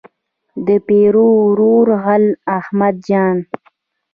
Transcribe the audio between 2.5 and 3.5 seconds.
احمد جان.